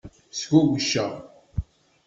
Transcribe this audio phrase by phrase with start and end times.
[0.39, 1.13] Sgugceɣ.